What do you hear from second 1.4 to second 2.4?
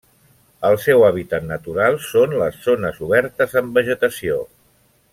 natural són